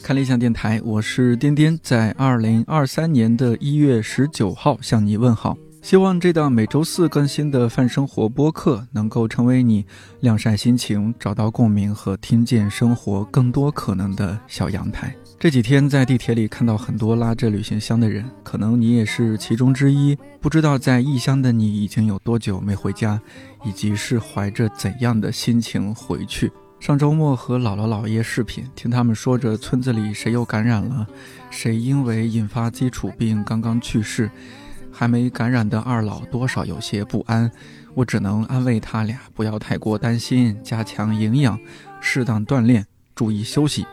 [0.00, 5.56] 看理想电台，我是颠颠，在二零二三年的一月十九号向你问好。
[5.80, 9.84] 希望这档每周四更新的泛生活播客能够成为你
[10.20, 15.14] 晾晒心情、找到共鸣和听见生活更多可能的小阳台。
[15.38, 20.18] 这几天在地铁里看到很多拉着旅行箱的人，可能你也是其中之一。
[20.40, 23.18] 不知道在异乡的你已经有多久没回家，
[23.64, 26.50] 以及是怀着怎样的心情回去。
[26.80, 31.06] 上周末和姥姥姥爷视频，听他们说着村子里谁又感染了，
[31.50, 34.30] 谁因为引发基础病刚刚去世，
[34.98, 37.48] 还没感染的二老多少有些不安。
[37.94, 41.56] 我只能安慰他俩不要太过担心，加强营养，
[42.00, 43.86] 适当锻炼，注意休息。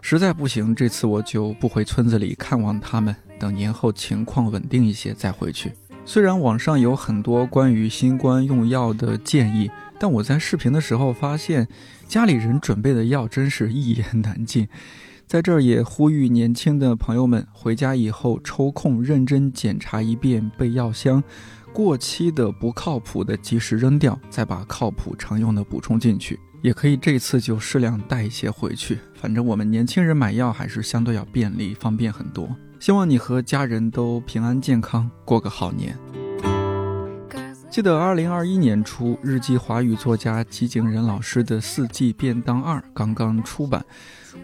[0.00, 5.70] 实在不行，这次我就不回村子里看望他们，等年后情况稳定一些再回去。
[6.06, 11.68] 虽然网上有很多关于新冠用药的建议，但我在视频的时候发现，
[12.08, 14.66] 家里人准备的药真是一言难尽。
[15.26, 21.20] 在这儿也呼吁年轻的朋友们，回家以后抽空认真检查一遍备药箱，
[21.72, 26.38] 过期的、不靠谱的及时扔掉，再把靠谱常用的补充进去。
[26.62, 32.48] 也可以这次就适量带一些回去，反正我们年轻人买药还是相对要便利方便很多。
[32.78, 35.98] 希望你和家人都平安健康，过个好年。
[37.76, 43.84] 记得二零二一年初，日记华语作家吉井仁老师的《四季便当二》刚刚出版，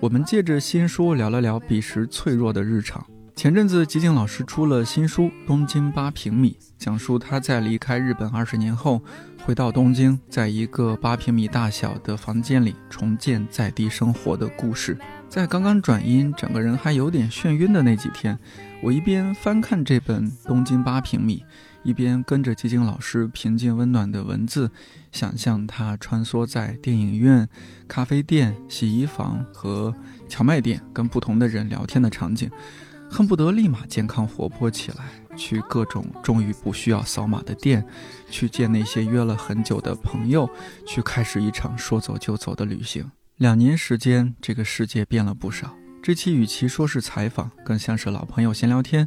[0.01, 3.03] 我们借着新书聊了聊彼时脆弱的日常。
[3.35, 9.01] 前阵子吉井老师出了新书《东京八平米》，讲述他在离开日本二十年后，
[9.47, 14.99] 回到东京，在一个八平米大小的房间里重建在地生活的故事。
[15.31, 18.39] 在刚刚转阴，整个人还有点眩晕的那几天，
[18.83, 21.39] 我一边翻看这本《东京八平米》，
[21.83, 24.71] 一边跟着吉井老师平静温暖的文字，
[25.11, 27.49] 想象他穿梭在电影院、
[27.89, 29.95] 咖啡店、洗衣房和
[30.29, 32.51] 荞麦店，跟不同的人聊天的场景。
[33.11, 35.05] 恨不得立马健康活泼起来，
[35.37, 37.85] 去各种终于不需要扫码的店，
[38.31, 40.49] 去见那些约了很久的朋友，
[40.87, 43.11] 去开始一场说走就走的旅行。
[43.37, 45.77] 两年时间，这个世界变了不少。
[46.03, 49.07] 这期与其说是采访，更像是老朋友闲聊天。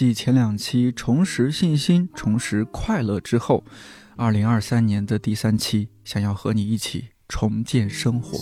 [0.00, 3.62] 继前两期重拾信心、重拾快乐之后，
[4.16, 8.38] 二零二三年的第三期，想要和你一起重建生活。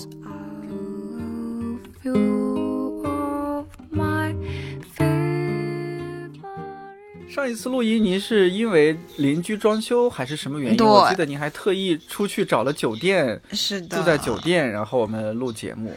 [7.29, 10.87] 上一次录音，您是因为邻居装修还是什么原因？
[10.87, 15.93] 我记得您还特意出去找了酒店，是的，住在酒店，然后我们录节目。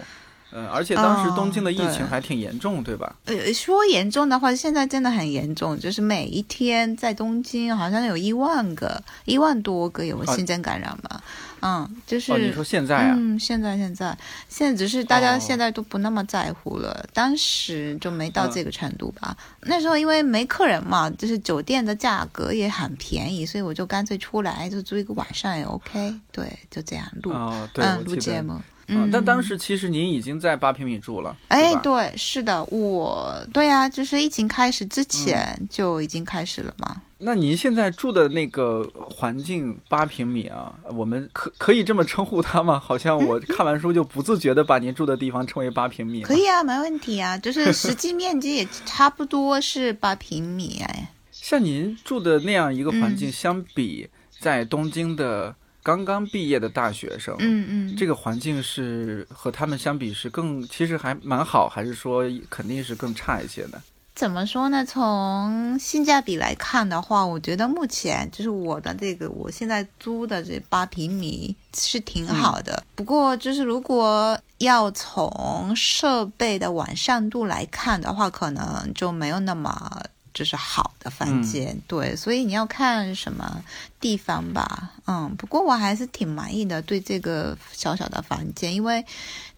[0.53, 3.16] 嗯，而且当时东京的疫情还挺严重，对吧？
[3.25, 11.23] 呃，说严重的话，现在真的很严重，就是每一天在东京好像有一万个、一万多个有新增感染吧。
[11.63, 13.16] 嗯，就是你说现在啊？
[13.16, 14.17] 嗯，现在现在
[14.50, 19.38] 现在只是大家现在都不那么在乎了，当时就没到这个程度吧。
[19.61, 26.13] 那时候因为没客人嘛，就是酒店的价格也很便宜，所以我就干脆出来就住一个晚上也 OK。
[26.31, 27.31] 对，就这样录，
[27.75, 28.59] 嗯，录节目。
[28.91, 37.02] 嗯，但当时其实您已经在八平米住了，哎，对，是的，我对呀，就是疫情开始之前就已经开始了嘛。
[37.19, 42.79] 那您现在住的那个环境八平米啊，我们可可以这么称呼它吗？
[42.79, 46.23] 好像我 看完书就不自觉的把您住的地方称为八平米。
[46.23, 51.09] 可以啊，没问题啊，就是实际面积也差不多是八平米哎。
[51.31, 54.09] 像您住的那样一个环境，相比
[54.40, 55.56] 在东京的。
[55.84, 63.81] 刚刚毕业的大学生，嗯嗯，这个环境是和他们相比是更，其实还蛮好，还是说肯定是更差一些的？
[64.14, 64.86] 怎么说呢？
[64.86, 72.84] 从性价比来看的话，我觉得目前就是我的这个我现在租的这八平米是挺好的。
[72.94, 80.03] 不过就是如果要从设备的完善度来看的话，可能就没有那么。
[80.33, 83.63] 就是好的房间，对，所以你要看什么
[83.99, 89.05] 地方吧，嗯，不过我还是挺满意的，对这个小小的房间，因为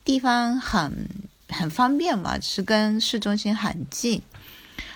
[0.04, 1.08] 地方很
[1.50, 4.22] 很方便嘛，是跟市中心很近，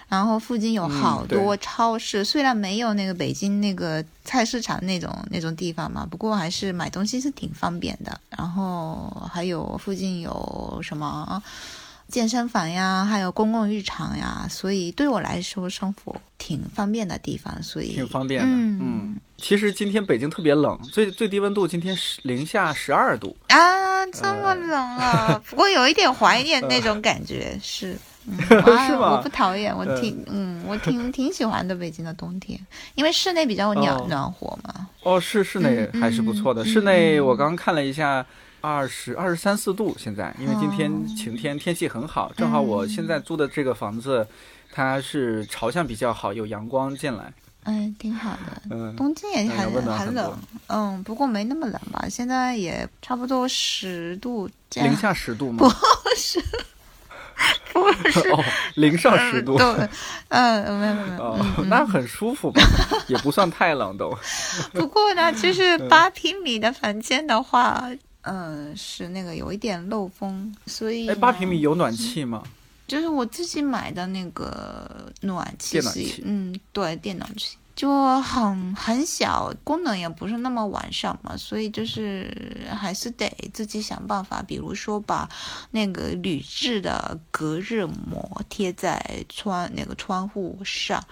[0.08, 11.42] 然后附近有好多超市，虽然没有那个北京那个菜市场那种那种地方嘛，不过还是买东西是挺方便的，然后还有附近有什么。
[12.10, 18.48] 健身房呀，还有公共浴场呀，所以对我来说生活挺方便的地方，所以挺方便的。
[18.50, 25.42] 嗯，其实今天北京特别冷，最最低温度今天是零下十二度啊，这么冷啊！
[25.50, 27.98] 不过有一点怀念那种感觉， 是
[28.48, 28.56] 是
[28.96, 29.12] 吗？
[29.12, 32.58] 我不讨厌，我挺嗯，我挺挺喜欢的北京的冬天，
[32.96, 34.88] 因为室内比较暖暖和嘛。
[35.04, 38.26] 哦，是室内还是不错的，室内我刚看了一下。
[38.62, 44.28] 二十二十三四度，现在因为今天哦晴天，天气很好，正好我现在租的这个房子，
[44.72, 47.32] 它是朝向比较好，有阳光进来。
[47.70, 48.62] 嗯，挺好的。
[48.70, 50.38] 嗯，东京也还嗯温暖很冷，
[50.68, 52.08] 嗯，不过没那么冷吧？
[52.10, 54.90] 现在也差不多十度这样。
[54.90, 55.68] 零下十度吗？
[55.68, 55.70] 不
[56.16, 56.40] 是，
[58.32, 58.44] 哦，
[58.76, 59.58] 零上十度。
[59.60, 59.90] 对，
[60.30, 61.24] 嗯，没有没有。
[61.24, 62.62] 哦那很舒服吧？
[63.08, 64.18] 也不算太冷都。
[64.74, 67.84] 不过呢，就是嗯八平米的房间的话，
[68.28, 72.44] 嗯、是那个有一点漏风，所以哎，呢八平米有暖气吗？
[72.88, 85.30] 就是我自己买的那个暖气是电暖气嗯，对，电暖气就很很小，功能也不是那么完善嘛，所以就是还是得自己想办法，比如说把
[85.72, 91.04] 那个铝制的隔热膜贴在窗那个窗户上，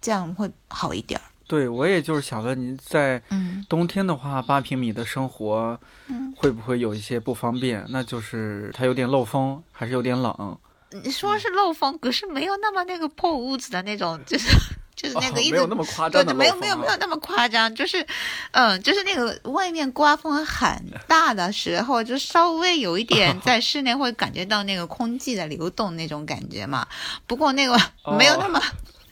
[0.00, 1.29] 这样会好一点儿。
[1.50, 5.76] 对，我也就是想问您，在嗯冬天的话，八平米的生活
[6.06, 7.84] 嗯，会不会有一些不方便？
[7.88, 10.56] 那就是它有点漏风，还是有点冷？
[11.02, 14.46] 你说是漏风，可是没有那么那个破屋子的那种， 就是
[14.94, 18.06] 就是那个哦一直、没有那么夸对对，张的漏没有没有没有那么夸张，就是，
[18.52, 26.86] 嗯，就是那个外面刮风很大的时候，就稍微有一点 在室内会感觉到那个空气的流动那种感觉嘛。
[27.26, 27.74] 不过那个
[28.04, 28.60] 哦没有那么，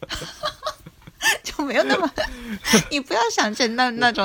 [1.43, 2.11] 就没有那么，
[2.91, 4.25] 你不要想成那那种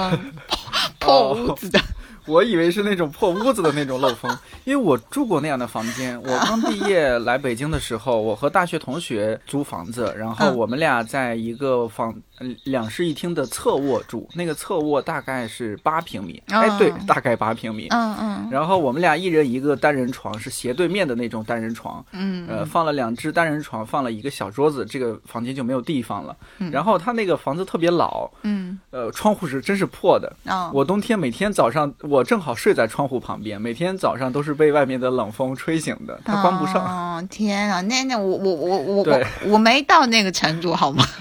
[0.99, 1.79] 破破屋子的。
[2.25, 4.31] 我以为是那种破屋子的那种漏风，
[4.63, 6.21] 因为我住过那样的房间。
[6.21, 17.87] 我刚毕业来北京的时候，我和大学同学租房子，然后嗯我们俩在一个房呃两室一厅的侧卧住，那个侧卧大概是八平米，哎，对哦，大概八平米。
[17.89, 26.35] 嗯嗯然后我们俩一人一个单人床，是斜对面的那种单人床，嗯呃，放了两只单人床，放了一个小桌子，这个房间就没有地方了。
[26.59, 30.33] 嗯然后他那个房子特别老，嗯呃，窗户是真是破的。
[30.45, 36.75] 啊，我冬天每天早上，我正好睡在窗户旁边，每天早上都是被外面的冷风吹醒的，它关不上。
[36.85, 41.03] 哦，天啊，那那我我我我我我没到那个程度好吗？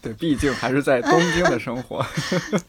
[0.00, 2.06] 对，毕竟还是在东京的生活。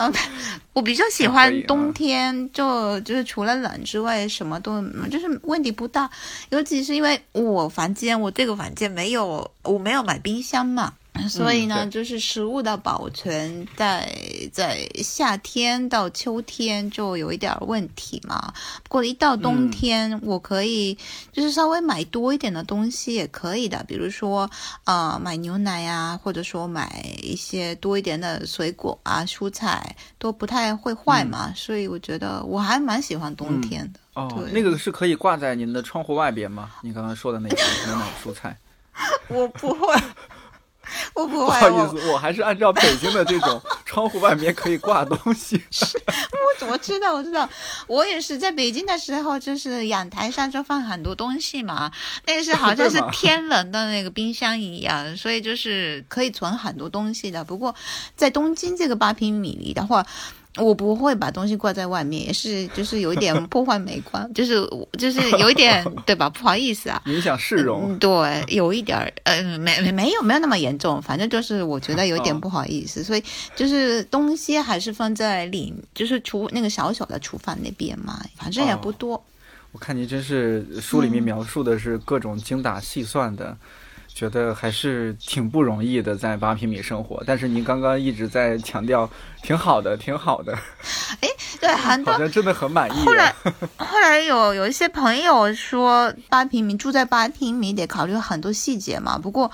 [0.73, 4.81] 我比较喜欢冬天，就就是除了冷之外，什么都
[5.11, 6.09] 就是问题不大。
[6.49, 10.93] 尤其是因为我房间，我这个房间没有，我没有买冰箱嘛。
[11.27, 14.09] 所以呢，对就是食物的保存在
[14.53, 18.53] 在夏天到秋天就有一点问题嘛。
[18.83, 20.97] 不过一到冬嗯天，我可以
[21.33, 24.49] 就是稍微买多一点的东西也可以的，比如说
[24.85, 31.51] 呃买牛奶呀、或者说买一些多一点的水果啊、蔬菜都不太会坏嘛。
[31.55, 33.99] 所以我觉得我还蛮喜欢冬天的。
[34.13, 36.71] 哦，那个是可以挂在您的窗户外边吗？
[36.81, 37.55] 你刚刚说的那些
[37.87, 38.57] 牛奶、蔬菜。
[39.29, 39.95] 我不会，
[41.13, 45.61] 我不不好意思，我还是按照北京的这种 窗户外面可以挂东西。
[46.61, 47.47] 我我知道，我知道，
[47.87, 51.91] 我也是在北京的时候，就是阳台上就放很多东西嘛，
[52.25, 57.43] 那个是好像是天冷的那个冰箱一样，所以就是可以存很多东西的。
[57.43, 57.73] 不过
[58.15, 60.05] 在东京这个八平米里的话。
[60.59, 64.55] 我不会把东西挂在外面，也是就是有一点 破坏美观，就是
[64.97, 66.29] 就是有一点 对吧？
[66.29, 67.93] 不好意思啊，影响市容。
[67.93, 73.23] 嗯，对，有一点儿，呃，没没没有没有那么严重，反正就是我觉得有一点哦不好意思，所以
[73.55, 79.25] 就是东西还是放在里，就是厨那个小小的厨房那边嘛，反正也不哦多。
[79.71, 83.55] 我看你真是书里面嗯描述的是各种精打细算的，
[84.19, 87.23] 觉得还是挺不容易的，在八平米生活。
[87.25, 89.09] 但是您刚刚一直在强调，
[89.41, 90.51] 挺好的，挺好的，
[91.23, 91.29] 哎
[91.61, 93.53] 对，很多好像真的很满意后来啊。
[93.77, 99.17] 后来有有一些朋友说，八平米住在八平米得考虑很多细节嘛。
[99.17, 99.49] 不过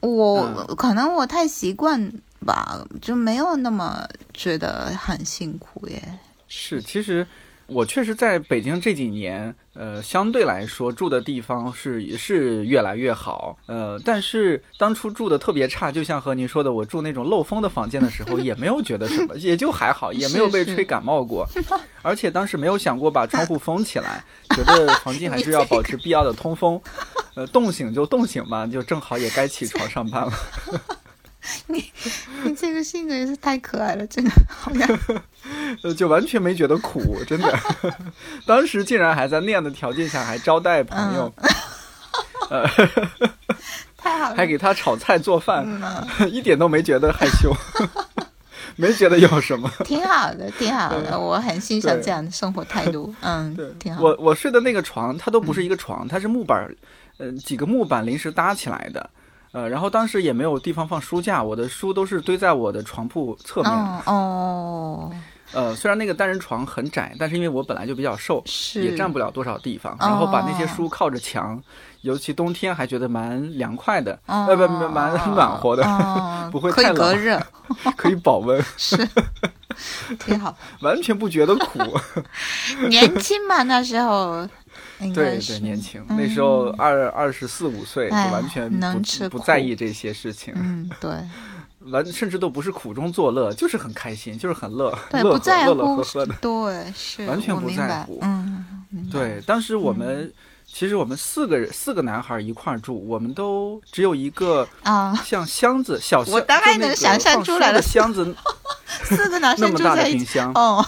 [0.00, 2.12] 我、嗯可能我太习惯
[2.44, 6.02] 吧，就没有那么觉得很辛苦耶。
[6.46, 7.26] 是，其实
[7.72, 21.46] 我确实在北京这几年，呃，相对来说住的地方是也是越来越好，呃，但是当初住的特别差，就像和您说的，我住那种漏风的房间的时候， 也没有觉得什么，也就还好，也没有被吹感冒过
[22.02, 24.24] 而且当时没有想过把窗户封起来，
[24.56, 26.80] 觉得房间还是要保持必要的通风，
[27.34, 30.32] 呃，冻醒就冻醒嘛，就正好也该起床上班了。
[31.68, 31.90] 你
[32.44, 34.98] 你这个性格也是太可爱了，真的好像。
[35.82, 37.58] 呃，就完全没觉得苦，真的。
[38.46, 41.32] 当时竟然还在那样的条件下还招待朋友，
[43.96, 45.66] 太好了，还给他炒菜做饭，
[46.30, 47.50] 一点都没觉得害羞，
[48.76, 49.70] 没觉得有什么。
[49.84, 54.02] 挺好的，挺好的，我很欣赏这样的生活态度，嗯，挺好。
[54.02, 56.76] 我我睡的那个床，它都不是一个床，它是木板儿，
[57.16, 59.08] 呃，几个木板临时搭起来的。
[59.52, 63.72] 呃，然后当时也没有地方放书架，我的书都是堆在我的床铺侧面。
[63.72, 65.12] 哦哦，
[65.52, 71.60] 呃，虽然那个单人床很窄，但是因为我本来就比较瘦，是也占不了多少地方，然后把那些书靠着墙，
[72.02, 77.42] 尤其冬天还觉得蛮凉快的，哦呃，不不蛮暖和的，哦 不会可以太冷，隔热，
[77.96, 78.96] 可以保温， 是
[80.20, 80.56] 挺好。
[80.82, 81.78] 完全不觉得苦。
[82.88, 84.48] 年轻嘛，那时候应
[85.14, 88.70] 对对，年轻，那时候二二十四五岁，就哎完全
[89.28, 91.10] 不不在意这些事情，嗯， 对
[91.90, 96.34] 完甚至都不是苦中作乐，就是很开心，就是很乐，对，乐呵不在乐乐乎呵呵的。
[96.40, 100.30] 对，是 完全不在乎嗯，对，当时我们、
[100.66, 108.34] 其实我们四个人四个男孩一块儿住，我们都只有一个啊，像箱子小箱，我大概能想象出来了的箱子
[109.04, 110.52] 四个男那么大的生住在一起，冰箱。
[110.54, 110.84] 哦，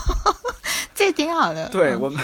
[0.94, 1.64] 这挺好的。
[1.68, 2.22] 嗯对我们。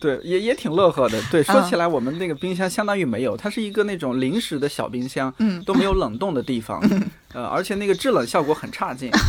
[0.00, 1.20] 对，也也挺乐呵的。
[1.30, 6.80] 对，说嗯起来，我们那个冰箱相当于没有，它是一个那种临时的小冰箱，嗯都没有冷冻的地方，
[7.34, 9.10] 呃，而且那个制冷效果很差劲。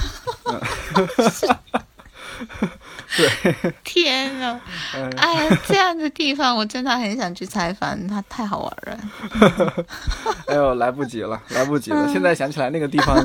[3.18, 4.58] 对 天呐，
[4.94, 9.86] 呃哎呀，这样的地方我真的很想去采访，它太好玩了。
[10.48, 12.14] 哎呦，来不及了，来不及嗯了！
[12.14, 13.18] 现在想起来那个地方，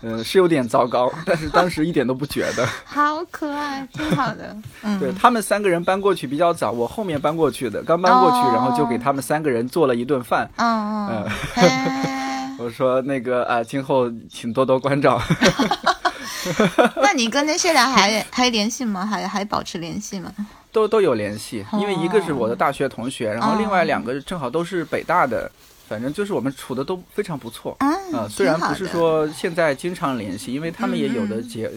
[0.00, 2.64] 呃，是有点糟糕， 但是当时一点都不觉得。
[2.86, 4.56] 好可爱，挺好的。
[4.82, 10.48] 嗯，对他们三个人搬过去比较早，我后面搬过去的，刚搬过去，哦然后就给他们三个人做了一顿饭。
[10.56, 11.26] 嗯嗯，
[11.56, 15.20] 哎我说那个啊，今后请多多关照。
[17.00, 19.06] 那你跟那些人还还联系吗？
[19.06, 20.32] 还还保持联系吗？
[20.72, 25.50] 都都有联系，因为一个是哦我的大学同学，然后另外两个正好都是北大的，
[25.88, 27.76] 反正就是我们处的都非常不错。
[27.80, 31.70] 嗯，呃，虽然不是说现在经常联系，因为他们也有的结，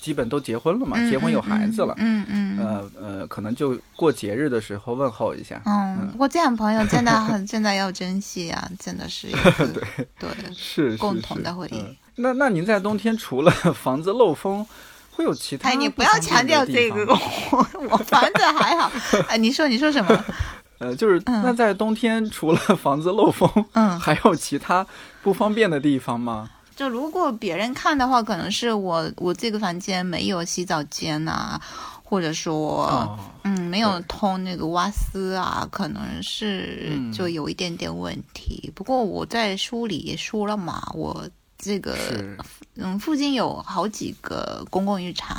[0.00, 1.94] 基本都结婚了嘛，嗯结婚有孩子了。
[1.98, 5.60] 嗯嗯嗯呃呃，可能就过节日的时候问候一下。
[5.66, 9.28] 嗯，不过这样朋友真的很真的要珍惜啊， 真的是
[10.18, 14.66] 对对是是共同的回忆嗯那那您在冬天除了房子漏风，
[15.12, 15.70] 会有其他？
[15.70, 17.06] 哎，你不要强调这个，
[17.52, 18.90] 我我房子还好。
[19.28, 20.24] 哎，你说你说什么？
[20.80, 24.84] 呃，就是、嗯那在冬天除了房子漏风，嗯 还有其他
[25.22, 26.50] 不方便的地方吗？
[26.74, 31.60] 就如果别人看的话，可能是我我这个房间没有洗澡间啊，
[32.02, 38.72] 或者说、哦，嗯没有通那个瓦斯啊，可能是嗯就有一点点问题。
[38.74, 41.94] 不过我在书里也说了嘛，我这个
[42.76, 45.36] 嗯附近有好几个公共浴场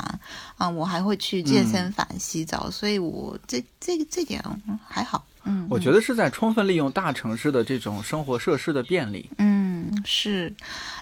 [0.56, 5.24] 啊，我还会去健身嗯房洗澡，所以我这这这点嗯还好。
[5.44, 9.28] 嗯，我觉得是在充分利用大城市的这种生活设施的便利。
[9.38, 10.54] 嗯，是，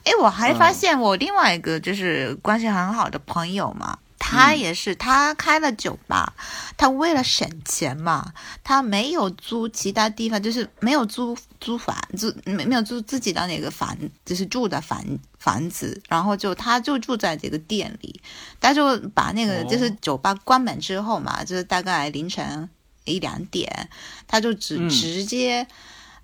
[0.05, 4.59] 哎，我还发嗯现我另外一个就是关系很好的朋友嘛，他嗯。
[4.59, 6.33] 也是，他开了酒吧，
[6.77, 8.33] 他为了省钱嘛，
[8.65, 15.05] 他没有租其他地方，就是没有租租房，租没没有租自己的那个房，就是住的房
[15.39, 18.21] 房子，然后就他就住在这个店里，
[18.61, 22.69] 他就把那个、哦就是酒吧关门之后嘛，就是大概凌晨
[23.05, 23.89] 一两点，
[24.27, 25.67] 他就直、嗯直接。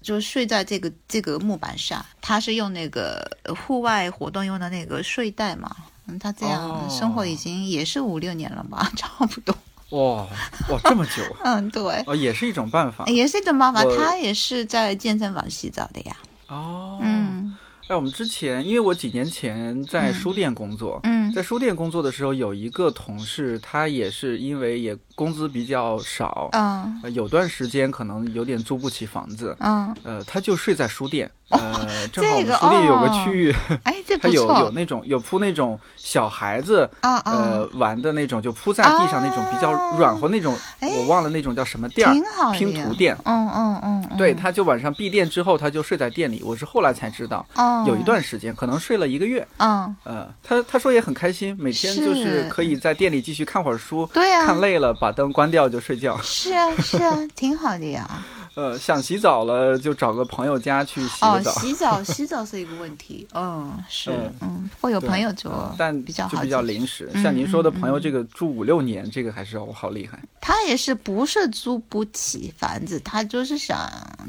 [0.02, 3.28] 就睡在这个这个木板上，他是用那个
[3.66, 5.74] 户外活动用的那个睡袋嘛，
[6.06, 9.52] 嗯，他这样哦生活已经也是五六年了吧， 差不多。
[9.90, 10.28] 哇
[10.68, 13.82] 哇，这么久 嗯，对，哦，也是一种办法也是一种办法。
[13.96, 16.16] 他也是在健身房洗澡的呀。
[16.46, 17.00] 哦。
[17.02, 17.56] 嗯
[17.88, 21.32] 哎，我们之前因为我几年前在书店工作，嗯。
[21.32, 27.00] 在书店工作的时候，有一个同事，他也是因为也工资比较少，嗯。
[27.04, 42.12] 呃，有段时间可能有点租不起房子，嗯，呃，他就睡在书店，呃，正好我们书店有个哦区域，哎，这 它不错有有那种有铺那种小孩子啊呃啊，玩的那种，就铺在地上那种比较软和那种，哎我忘了那种叫什么垫儿，
[42.52, 43.16] 拼图垫。
[43.24, 46.42] 嗯嗯嗯，嗯对，，他就晚上闭店之后，他就睡在店里。
[46.44, 49.46] 我是后来才知道，哦，有一段时间可能睡了一个月。
[49.58, 56.18] 嗯，呃，他他说也很开心，每天就是是可以在店里继续看会儿书，对啊看累了把灯关掉就睡觉。
[56.22, 58.08] 是啊是啊，挺好的呀。
[58.56, 61.40] 呃，想洗澡了就找个朋友家去洗澡。
[61.60, 63.28] 洗澡洗澡是一个问题。
[63.36, 70.18] 嗯，是嗯，嗯，会有朋友就但比较就比较临时，嗯像您说的嗯朋友，嗯这个住五六年，这个还是我，好厉害。
[70.40, 73.78] 他也是不是租不起房子，他就是想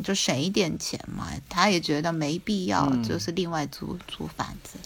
[0.04, 4.78] 就省一点钱嘛，他也觉得没必要，嗯就是另外租租房子。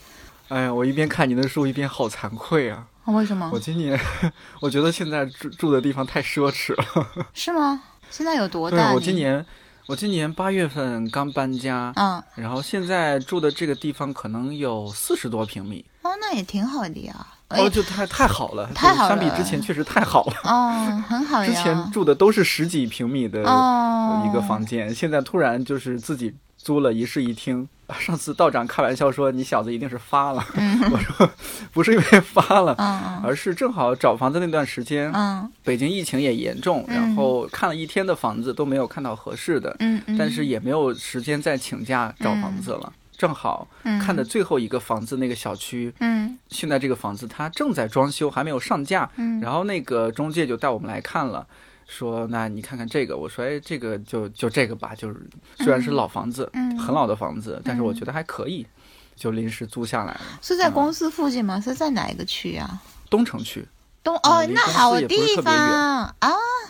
[0.49, 2.85] 哎呀，我一边看您的书，一边好惭愧啊！
[3.05, 3.57] 为什么我？
[3.59, 3.99] 今年，
[4.61, 7.27] 我觉得现在住住的地方太奢侈了。
[7.33, 7.81] 是吗？
[8.11, 8.93] 现在有多对大？
[8.93, 9.43] 我今年，
[9.87, 17.25] 我今年八月份刚搬家，嗯，然后现在住的这个地方可能有四十多平米，哦，那也挺好的呀。
[17.49, 20.33] 哦，就太太好了，太好了相比之前确实太好了。
[20.43, 21.45] 哦，很好呀。
[21.45, 27.67] 之前住的都是十几平米的哦一个房间，现在突然就是自己租了一室一厅。
[27.99, 30.41] 上次道长开玩笑说：“你小子一定是发了。
[30.55, 31.29] 嗯我说
[31.73, 39.75] ：“不是因为发了，嗯而是正好找房子那段时间，嗯北京疫情也严重，嗯然后看了一天的房子都没有看到合适的，
[40.17, 42.93] 但是也没有时间再请假找房子了。
[43.17, 49.09] 正好嗯看的最后一个房子那个小区，嗯现在这个房子它正在装修，还没有上架。
[49.17, 51.45] 嗯然后那个中介就带我们来看了，
[51.91, 58.65] 说那你看看这个，我说哎这个就就这个吧，就是虽然是老房子，嗯很老的房子，但是我觉得还可以，
[59.13, 60.21] 就临时租下来了。
[60.41, 61.59] 是在公司附近吗？
[61.59, 62.81] 是在哪一个区啊？
[63.09, 63.67] 东城区，
[64.01, 66.15] 东哦，那好地方啊，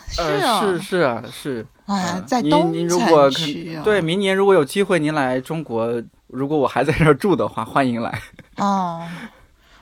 [0.08, 1.64] 是呃，哦，是是啊是。
[1.86, 8.20] 哎呀嗯，您在东您如果城区哦，对，明年如果有机会您来中国，如果我还在这儿住的话，欢迎来。
[8.56, 9.06] 哦，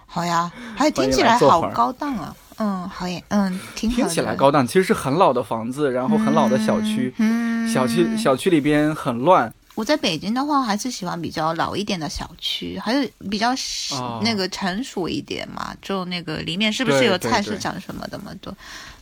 [0.04, 9.50] 好呀，还听起来好高档啊，嗯，好耶，嗯，挺好听，起来高档，其实是很老的房子，然后很老的小区，嗯，小区小区里边很乱。
[9.76, 13.54] 我在北京的话，还是喜欢比较老一点的小区，还是比较
[13.92, 15.74] 哦那个成熟一点嘛。
[15.80, 18.30] 就那个里面是不是有菜市场什么的嘛？
[18.42, 18.54] 都，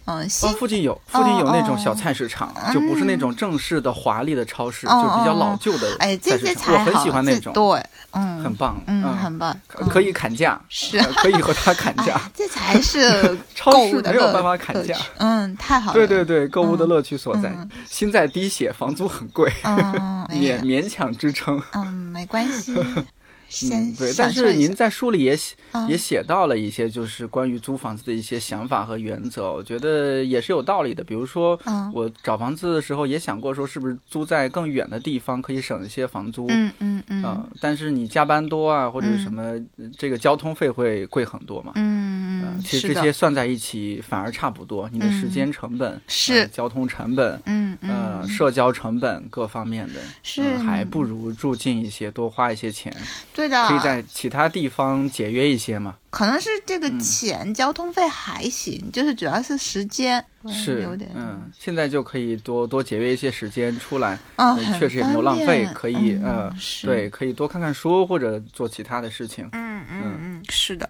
[0.08, 6.74] 嗯，哦，附近有，附近有那种哦小菜市场，嗯就不是那种正式的华丽的超市，哦就比较老旧的哎，这些菜市场。
[6.74, 12.14] 我很喜欢那种，对，嗯，很棒，嗯，很棒，可可以砍价，是呃可以和他砍价。
[12.14, 19.52] 哎，这才是 超市没有办法砍价嗯，太好了，对对对，购物的乐趣所在嗯，心在滴血，房租很贵，
[20.30, 21.60] 勉勉强支撑。
[21.74, 22.86] 嗯，没关系， 先
[23.72, 31.02] 嗯，对，但是您在书里也写嗯也写到了一些，就是关于租房子的一些想法和原则，我觉得也是有道理的。
[31.02, 31.90] 比如说，嗯。
[31.94, 37.22] 我找房子的时候也想过，说是不是租在更远的地方可以省一些房租，嗯嗯嗯。
[37.24, 39.42] 啊，但是你加班多啊，或者什么，
[39.78, 41.72] 呃这个交通费会贵很多嘛。
[41.76, 46.40] 嗯呃嗯，其实这些算在一起反而差不多，你的时间成本、是。
[46.40, 47.76] 呃交通成本、嗯
[48.26, 52.94] 社交成本各方面的，是呃还不如住近一些，多花一些钱，
[53.34, 55.94] 对的，可以在其他地方节约一些嘛。
[56.10, 66.50] 可能是这嗯个钱、交通费还行，就是主要是时间嗯是有点，嗯，现在就可以多多节约一些时间出来，啊，呃很确实也没有浪费可以嗯
[66.82, 69.48] 对，可以多看看书或者做其他的事情。
[69.52, 70.88] 嗯嗯嗯，是的。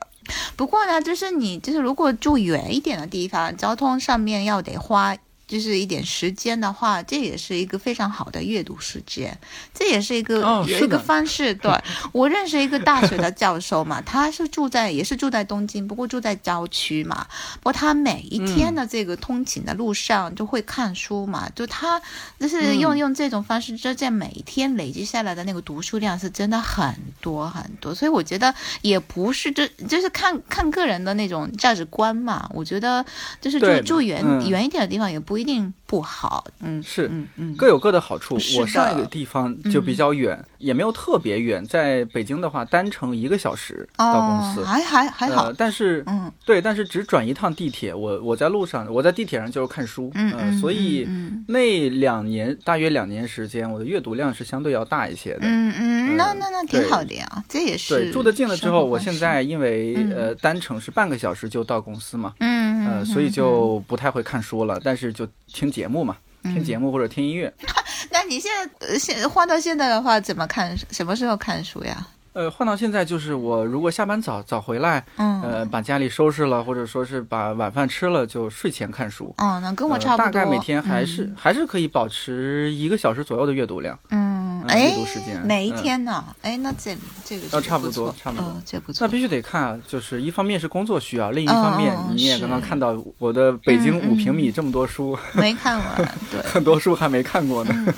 [0.54, 5.16] 不过呢，就是你就是如果住远一点的地方，交通上面要得花。
[5.48, 9.36] 就是一点时间的话，这也是一个非常好的阅读时间，
[9.74, 11.54] 这也是一个、有一个方式。
[11.54, 11.72] 对
[12.12, 17.26] 我认识一个大学的教授嘛，他是住在也是住在东京，不过住在郊区嘛。
[17.54, 22.00] 不过他每一天的这个通勤的路上就会看书嘛，就他
[22.38, 27.94] 就是用、嗯用这种方式，就这在每一天累积下来的那个读书量是真的很多很多。
[27.94, 32.50] 所以我觉得也不是就就是看看个人的那种价值观嘛。
[32.52, 33.04] 我觉得
[33.40, 36.44] 就是住对住远、嗯远一点的地方也不一定不好。
[36.60, 38.34] 嗯，是嗯嗯，各有各的好处。
[38.58, 44.60] 我上一个地方就比较远，也没有特别远，在北京的话，单程一个小时到公司。
[44.62, 45.54] 哦，还还还好呃，。
[45.56, 55.40] 但是嗯对，但是只转一趟地铁，我我在路上，我在地铁上就是看书，呃嗯嗯，所以嗯那两年大约两年时间，我的阅读量是相对要大一些的。
[55.42, 67.52] 嗯嗯，那嗯那那挺好的呀，这也是对，住的近了之后，我现在因为嗯呃单程是半个小时就到公司嘛，嗯呃，所以就不太会看书了，但是就听节目嘛，听节目或者听音乐。
[68.10, 70.76] 那你现在呃现换到现在的话，怎么看？
[70.90, 72.06] 什么时候看书呀？
[72.34, 79.34] 呃，换到现在就是我如果下班早早回来，嗯，呃，把家里收拾了，或者说是把晚饭吃了，就睡前看书。
[79.38, 80.26] 哦，那跟我呃差不多。
[80.26, 83.98] 大概每天还是、嗯还是可以保持一个小时左右的阅读量。
[84.10, 84.37] 嗯，
[84.68, 86.24] 嗯哎阅读时间，每一嗯天呢？
[86.42, 88.46] 哎，那这这个这个呃差不多差不多。
[88.48, 89.06] 嗯这不错。
[89.06, 97.94] 那必须得看啊，就是一方面是工作需要，另一方面、你也刚刚看到我的北京嗯五平米嗯这么多书，没看完，对， 很多书还没看过呢。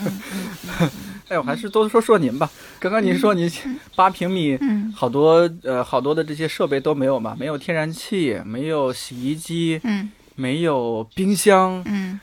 [1.28, 2.50] 哎，我还是多说说您吧。
[2.78, 3.50] 刚刚您说您
[3.94, 4.92] 八平米，嗯。
[4.96, 10.10] 好多呃好多的这些设备都没有嘛，没有天然气，没有洗衣机，嗯。
[10.36, 12.18] 没有冰箱，嗯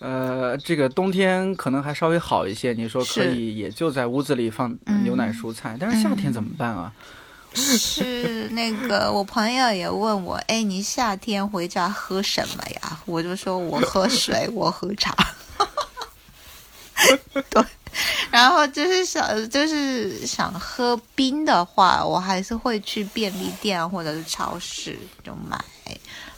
[0.00, 6.92] 呃，这个冬天可能还稍微好一些，你说可以也就在屋子里放嗯牛奶蔬菜，但是夏天怎么办啊？
[7.52, 12.98] 嗯，是那个我朋友也问我，哎，你夏天回家喝什么呀？
[13.04, 15.14] 我就说我喝水，我喝茶。
[17.50, 17.64] 对，
[18.30, 25.58] 然后就是想，就是想喝冰的话，我还是会去便利店或者是超市就买，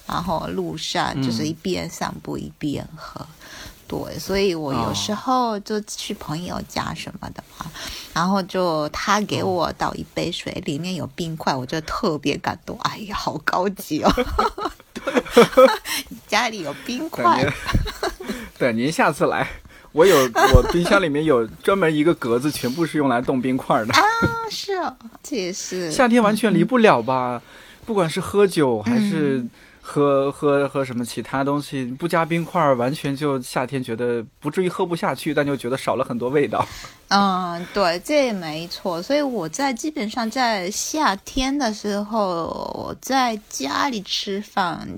[0.06, 3.26] 然后路上就是一边散步一边喝。
[3.92, 7.66] 对，所以我有时候就去朋友家什么的嘛，
[8.14, 12.78] 然后就他给我倒一杯水，里面有冰块，我就特别感动。
[12.84, 14.10] 哎呀，好高级哦！
[14.94, 15.22] 对，
[16.26, 17.46] 家里有冰块
[18.58, 19.46] 对，您下次来，
[19.92, 20.16] 我有
[20.54, 23.92] 我冰箱里面有专门一个格子，全部是用来冻冰块的。
[23.92, 24.02] 啊，
[24.50, 27.42] 是哦，这也是夏天完全离不了吧？
[27.84, 29.50] 不管是喝酒还是嗯
[29.84, 36.64] 喝喝喝什么其他东西，不加冰块儿，完全就夏天觉得不至于喝不下去，但就觉得少了很多味道。
[37.08, 39.02] 嗯，对，这也没错。
[39.02, 44.88] 所以我在基本上在夏天的时候，我在家里吃饭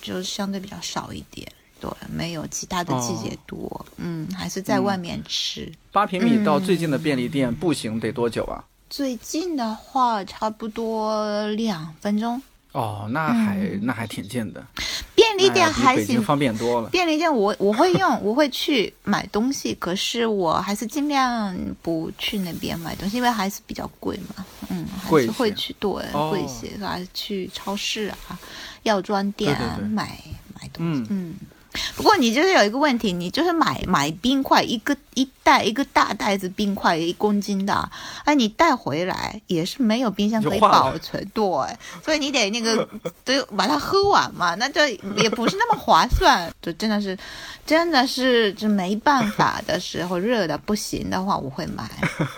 [0.00, 1.50] 就相对比较少一点。
[1.80, 3.84] 对，没有其他的季节多。
[3.96, 5.70] 嗯，还是在外面吃。
[5.90, 8.62] 八平米到最近的便利店步行得多久啊？
[8.88, 12.40] 最近的话，差不多两分钟。
[12.76, 14.62] 哦，那还、那还挺近的，
[15.14, 16.90] 便利店还行北京，方便多了。
[16.90, 24.44] 便利店我我会用，我会去买东西，可是我还是尽量不去那边买东西，因为还是比较贵嘛。
[24.68, 28.38] 嗯，会去对哦贵一些，还是去超市啊、
[28.82, 29.58] 药妆店
[29.90, 30.20] 买
[30.60, 31.00] 买东西。
[31.00, 31.34] 嗯嗯。
[31.96, 37.90] 不过你就是有一个问题，你就是买买冰块，一个一袋一个大袋子冰块，一公斤的，
[38.24, 41.42] 哎，你带回来也是没有冰箱可以保存，对，
[42.04, 42.88] 所以你得那个
[43.24, 47.16] 得把它喝完嘛，那这也不是那么划算，就真的是，
[47.64, 51.88] 真的是就没办法的时候，热的不行的话，我会买，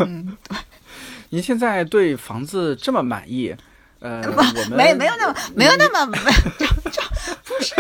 [0.01, 0.37] 嗯，
[1.31, 3.55] 您现在对房子这么满意？
[4.01, 6.17] 呃，我们没没有那么没有那么，
[6.59, 7.03] 就就
[7.45, 7.75] 不是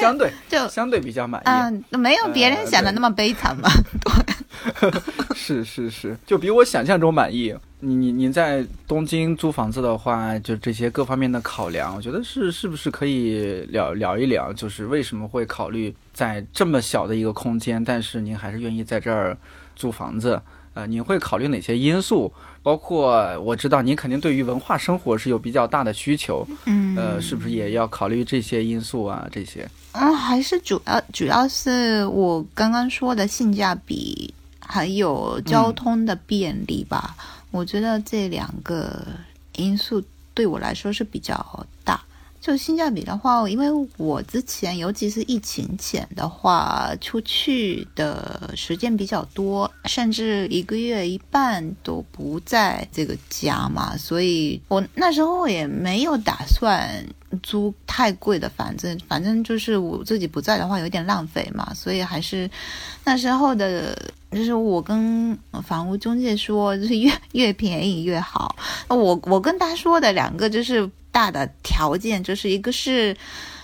[0.00, 1.44] 相对就相对比较满意。
[1.44, 3.68] 嗯，没有别人想的那么悲惨嘛，
[5.36, 7.54] 是是是，就比我想象中满意。
[7.84, 14.52] 你你你在东京租房子的话，就这些各方面的考量，我觉得是是不是可以聊聊一聊？
[14.52, 19.36] 就是为什么会考虑在这么小的一个空间，但是您还是愿意在这儿
[19.74, 20.40] 租房子？
[20.74, 22.32] 呃，你会考虑哪些因素？
[22.62, 29.28] 包括我知道您肯定对于文化生活是有比较大的需求，嗯，呃，是不是也要考虑这些因素啊？
[29.32, 37.16] 这些嗯，还是主要主要是我刚刚说的性价比，还有交通的便利吧。
[37.50, 39.04] 我觉得这两个
[39.56, 42.00] 因素对我来说是比较大。
[42.42, 57.06] 就性价比的话，因为我之前，尤其是疫情前的话，出去的时间比较多，甚至一个月一半都不在这个家嘛，所以我那时候也没有打算
[57.44, 62.50] 租太贵的房子，反正就是我自己不在的话有点浪费嘛，所以还是
[63.04, 63.96] 那时候的，
[64.32, 68.56] 就是我跟房屋中介说，就是越越便宜越好。
[68.88, 73.16] 我我跟他说的两个就是大的条件，就是一个是。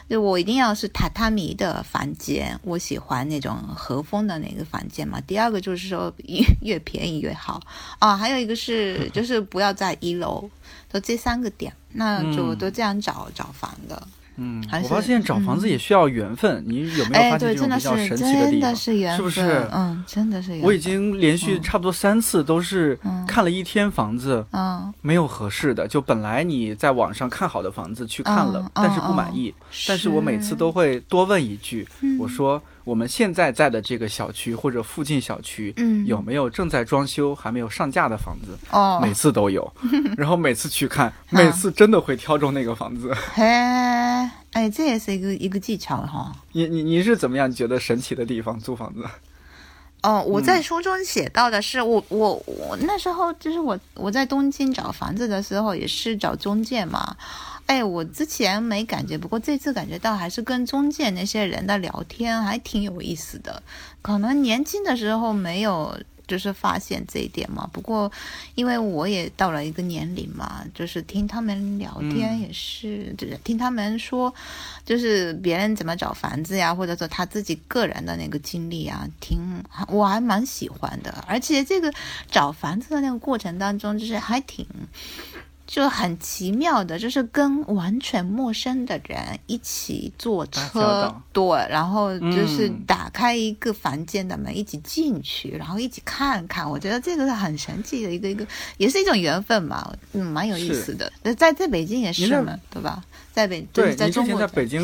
[0.08, 5.20] 就我一定要是榻榻米的房间，我喜欢那种和风的那个房间嘛。
[5.26, 7.60] 第二个就是说越越便宜越好
[7.98, 10.48] 啊，还有一个是 就是不要在一楼，
[10.90, 14.08] 就这三个点，那就嗯都这样找、找房的。
[14.38, 18.74] 嗯，还我发现找房子也需要缘分，你有没有哎，发现这种比较神奇的地方真的？
[18.76, 20.66] 是缘分，是不是嗯，真的是缘分。
[20.66, 25.88] 我已经连续嗯差不多三次都是嗯看了一天房子，嗯，没有合适的。
[25.88, 29.52] 就本来你在网上看好的房子去看了，嗯但是不满意。
[29.86, 35.74] 但是我每次都会多问一句，嗯我说我们现在在的这个小区或者附近小区。
[35.76, 38.56] 嗯有没有正在装修还没有上架的房子？
[38.70, 39.70] 哦，每次都有，
[40.16, 43.12] 然后每次去看，每次真的会挑中那个房子。
[43.34, 46.32] 嘿，哎，这也是一个一个技巧哈。
[46.52, 49.04] 你你你是怎么样觉得神奇的地方租房子？
[50.02, 57.16] 哦，我嗯在书中写到的是，我我我那时候就是我我在东京找房子的时候也是找中介嘛。
[57.68, 63.62] 哎，我之前没感觉，不过这次感觉到还是跟中介那些人的聊天还挺有意思的。
[64.00, 65.94] 可能年轻的时候没有
[66.26, 67.68] 就是发现这一点嘛。
[67.70, 68.10] 不过
[68.54, 74.32] 因为我也到了一个年龄嘛，就是听他们聊天嗯也是，就是听他们说，
[74.86, 79.38] 就是别人怎么找房子呀，或者说他自己个人的那个经历啊，挺
[79.88, 81.22] 我还蛮喜欢的。
[81.28, 81.92] 而且这个
[82.30, 84.66] 找房子的那个过程当中，就是还挺。
[85.68, 96.68] 就很奇妙的，就是跟完全陌生的人一起坐车，对，然后就是嗯打开一个房间的门，一起进去，然后一起看看。
[96.68, 98.46] 我觉得这个是很神奇的一个一个，
[98.78, 101.12] 也是一种缘分嘛，嗯，蛮有意思的。
[101.22, 103.04] 那在在北京也是嘛，对吧？
[103.30, 104.80] 在北就是对，在中国在，北京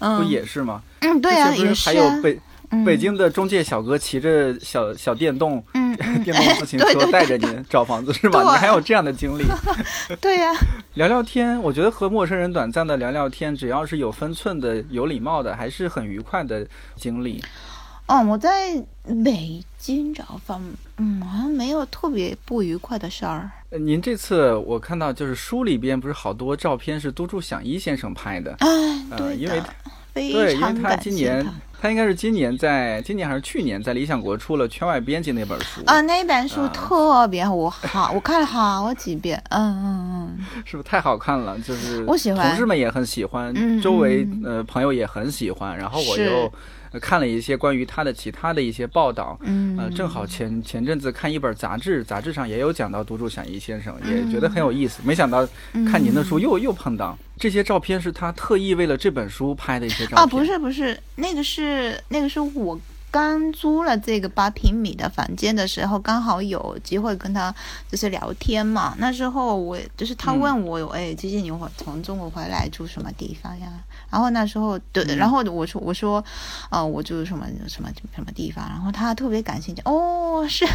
[0.00, 0.82] 不嗯也是吗？
[0.98, 2.36] 嗯，对啊，也是还有啊，北
[2.72, 8.42] 嗯北京的中介小哥骑着小小电动嗯嗯， 电动自行车带着您 找房子是吗？
[8.42, 9.44] 对你还有这样的经历？
[10.20, 10.50] 对呀、
[10.94, 17.42] 聊聊天，我觉得和陌生人短暂的聊聊天，只要是有分寸的、有礼貌的，还是很愉快的经历。
[18.08, 18.74] 哦，我在
[19.24, 20.60] 北京找房，
[20.96, 23.50] 嗯，好像没有特别不愉快的事儿。
[23.70, 28.68] 呃您这次我看到就是书里边不是好多照片是都筑响一先生拍的，哎，
[29.10, 29.62] 呃，对的，因为
[30.12, 31.46] 非对，因为他今年
[31.82, 39.42] 他他应该是今年在今年还是去年在理想国出了《圈外编辑》那本书啊，那本书啊特别好，我好，我看了好几遍。
[39.50, 41.58] 嗯嗯嗯，是不是太好看了？
[41.58, 46.52] 就是我喜欢同事们也很喜欢，嗯周围嗯呃朋友也很喜欢，然后我是又。
[46.92, 55.00] 呃看了一些关于他的其他的一些报道，嗯呃，正好前前阵子看一本杂志，杂志上也有讲到独处想一先生，嗯也觉得很有意思。
[55.04, 55.46] 没想到
[55.90, 62.78] 看您的书又又碰到这些照片，是他特意为了这本书拍的一些照片啊，不是不是，那个是那个是我
[63.12, 67.54] 刚租了这个八平米的房间的时候，刚好有机会跟他
[67.90, 68.96] 就是聊天嘛。
[68.98, 73.68] 那时候我就是他嗯问我，哎，最近你回从中国回来住什么地方呀？
[74.10, 75.16] 然后那时候对，嗯。
[75.18, 76.24] 然后我说我说，
[76.70, 80.66] 呃，我住什么什么什么地方，然后他特别感兴趣，哦，是，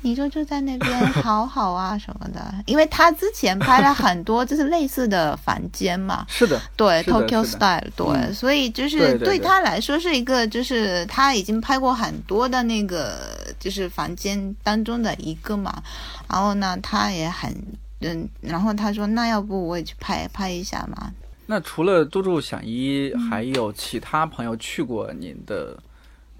[0.00, 8.34] 你就住在那边，好好啊什么的，因为他之前拍了很多就是类似的房间嘛， 是的，对的 Tokyo Style，对，嗯。
[8.34, 15.82] 所以就是对他来说是一个，就是他已经拍过很多的那个就是房间当中的一个嘛，
[16.30, 17.52] 然后呢，他也很
[17.98, 21.12] 嗯，然后他说那要不我也去拍拍一下嘛，
[21.46, 25.76] 那除了都住想一，还有其他朋友去过您的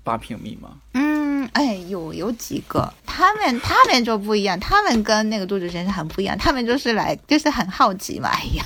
[0.06, 0.70] 八平米吗？
[0.92, 8.28] 嗯，哎，有有几个，他们他们就不一样，他们跟那个杜主先生很不一样，他们就是来就是很好奇嘛。
[8.28, 8.64] 哎呀，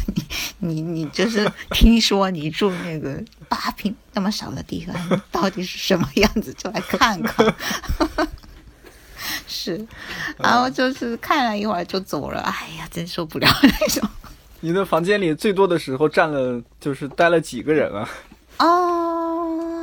[0.59, 7.47] 你你你就是听说你住那个 八平那么小的地方，到底是什么样子，就来看看。
[9.49, 9.87] 是，
[10.39, 14.07] 然后就是看了一会儿就走了，哎呀，真受不了那种。
[14.61, 18.09] 你的房间里最多的时候站了，就是待了几个人啊？
[18.59, 19.80] 哦，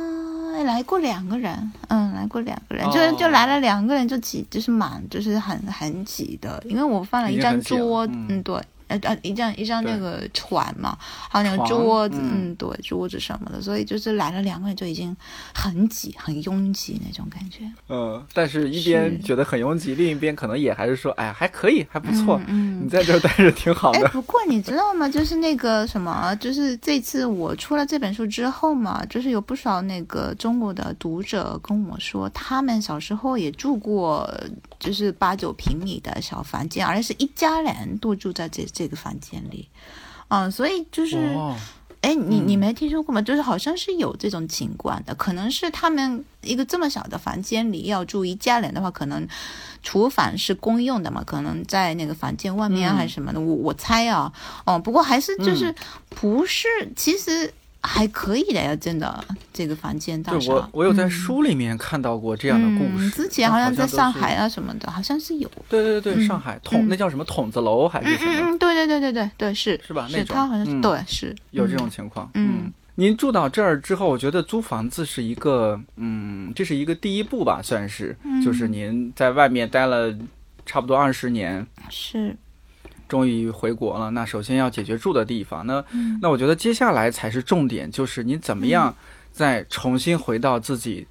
[0.64, 2.90] 来过两个人，嗯，来过两个人，哦。
[2.92, 8.26] 就就来了两个人就挤，就是满，就是很很挤的，因为我放了一张桌，嗯。
[8.28, 8.60] 嗯，对。
[8.88, 15.16] 呃呃，一张一张那个船嘛，还有那个桌子，嗯嗯，对，桌子什么的，所以就是来了两个人就已经
[15.54, 17.70] 很挤、很拥挤那种感觉。
[17.88, 22.40] 嗯，但是一边觉得很拥挤，另一边可能也还是说，哎呀，还可以，还不错。
[22.46, 24.08] 嗯，嗯你在这儿待着挺好哎，的。
[24.08, 25.08] 不过你知道吗？
[25.08, 34.28] 就是那个什么，就是这次我出了这本书之后嘛，就是有不少那个中国的读者跟我说，他们小时候也住过，
[34.78, 39.68] 就是八九平米的小房间，而且是一家人都住在这这个房间里。
[40.28, 41.56] 嗯，所以就是，哦，
[42.00, 43.20] 哎、你嗯你没听说过吗？
[43.20, 49.26] 就是好像是有这种情况的，可能是他们一个这么小的房间里要住一家人的话，可能
[49.82, 54.32] 厨房是公用的嘛，可能在那个房间外面还是什么的，我我猜啊，
[54.64, 55.74] 哦，不过还是就是嗯
[56.10, 61.10] 不是，其实还可以的呀，真的这个房间大我我有在嗯。
[61.10, 63.06] 书里面看到过这样的故事。
[63.06, 64.34] 嗯，之前好像在上海。
[64.34, 66.26] 啊什么的，好像是有，对对对，嗯。
[66.26, 66.88] 上海筒嗯。
[66.88, 68.32] 那叫什么筒子楼还是什么？
[68.32, 70.08] 嗯嗯嗯，对对对对对对，是是吧？
[70.12, 70.80] 那他好像是、嗯。
[70.80, 71.34] 对是。
[71.52, 71.78] 有这嗯。
[71.78, 72.30] 种情况。
[72.34, 72.72] 嗯。
[72.96, 78.42] 您住到这儿之后，我觉得租房子是一个，嗯，这是一个第一步吧，算是，嗯。
[78.42, 80.12] 就是您在外面待了
[80.66, 82.36] 差不多二十年，是
[83.08, 84.10] 终于回国了。
[84.10, 88.94] 那首先要解决住的地方，那嗯那我觉得接下来才是重点，就是你怎么样
[89.32, 91.06] 再重新回到自己，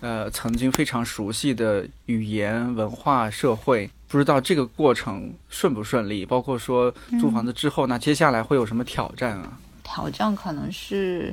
[0.00, 3.90] 呃，曾经非常熟悉的语言、文化、社会。
[4.08, 9.56] 不知道这个过程顺不顺利，包括说租房子之后，那接下来会有什么挑战啊？
[9.84, 11.32] 挑战可能是，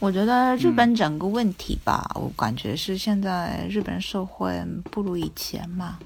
[0.00, 5.98] 我觉得日本整个问题吧，我感觉是现在日本社会不如以前嘛，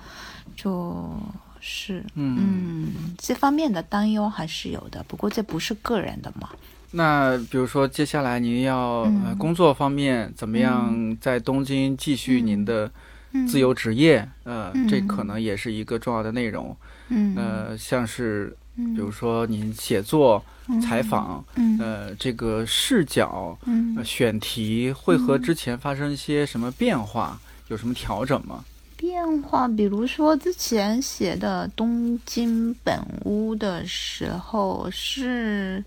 [0.55, 1.11] 就
[1.61, 2.05] 是。
[2.15, 2.37] 嗯。
[2.39, 6.49] 嗯这方面的担忧还是有的，不过这不是个人的嘛，
[6.91, 12.91] 那比如说，接下来您要、呃嗯工作方面怎么样在东京继续您的
[13.33, 13.47] 嗯。
[13.47, 14.27] 自由职业？
[14.45, 14.89] 呃，嗯。
[14.89, 16.77] 这可能也是一个重要的内容。
[17.09, 17.35] 嗯。
[17.37, 18.95] 呃，像是嗯。
[18.95, 20.45] 比如说您写作、
[20.83, 21.79] 采访，嗯。
[21.79, 23.95] 呃，这个视角、嗯。
[23.97, 27.39] 呃、选题会和之前发生一些什么变化？
[27.69, 28.65] 有什么调整吗？
[29.01, 35.83] 变化，比如说之前写的《东京本屋》的时候是，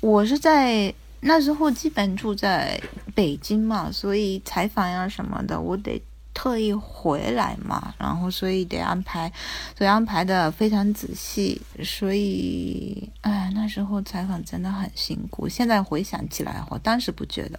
[0.00, 2.80] 我是在那时候基本住在
[3.12, 6.00] 北京嘛，所以采访呀什么的，我得
[6.32, 9.32] 特意回来嘛，然后所以得安排，
[9.76, 15.48] 所以安排的非常仔细，所以哎，那时候采访真的很辛苦。
[15.48, 17.58] 现在回想起来，我当时不觉得，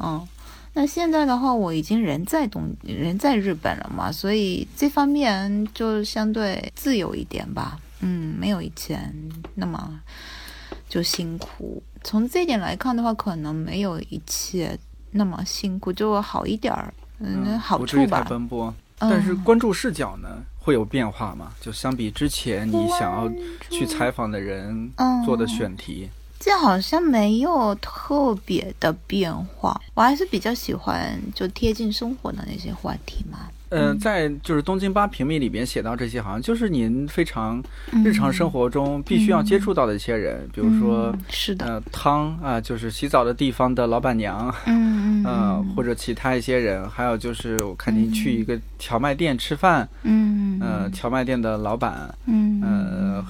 [0.00, 0.28] 嗯。
[0.74, 7.78] 那现在的话，我已经人在东人在日本了嘛，所以这方面就相对自由一点吧。
[8.00, 9.14] 嗯，没有以前
[9.54, 10.00] 那么
[10.88, 11.82] 就辛苦。
[12.02, 14.78] 从这一点来看的话，可能没有以前
[15.10, 16.92] 那么辛苦，就好一点儿。
[17.20, 18.26] 嗯，好不至于太处吧。
[18.28, 18.68] 奔波。
[18.68, 18.76] 嗯
[19.10, 20.28] 但是关注视角呢，
[20.60, 21.52] 会有变化嘛？
[21.60, 23.28] 就相比之前你想要
[23.68, 26.08] 去采访的人嗯做的选题，
[26.44, 33.38] 这好像没有特别的变化，我还是比较喜欢就贴近生活的那些话题嘛。
[33.74, 37.62] 嗯，在就是东京八平米里边写到这些，好像就是您非常
[38.04, 50.58] 日常生活中必须要接触到的一些人，比如说嗯是的，呃汤啊，就是洗澡的地方的老板娘，嗯 呃或者其他一些人，还有就是我看您去一个荞麦店吃饭，嗯。
[50.60, 52.60] 呃荞麦店的老板，嗯。
[52.62, 53.24] 呃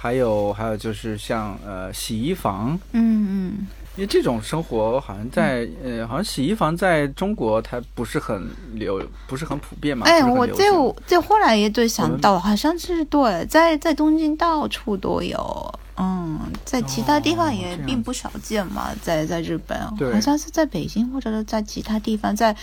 [0.00, 2.78] 还有还有就是像呃洗衣房。
[2.92, 10.06] 嗯嗯因为这种生活好像在呃，好像洗衣房在中国它不是很流，不是很普遍嘛。
[10.06, 19.76] 哎，我这我这后来也对想到，好像是对，在在东京到处都有，嗯，在其他地方哦也并不少见嘛，在在日本，
[20.12, 22.54] 好像是在北京或者是在其他地方，在